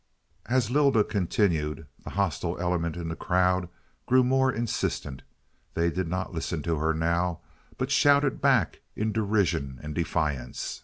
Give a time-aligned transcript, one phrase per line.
[0.47, 3.69] As Lylda continued, the hostile element in the crowd
[4.07, 5.21] grew more insistent.
[5.75, 7.41] They did not listen to her now
[7.77, 10.79] but shouted back, in derision and defiance.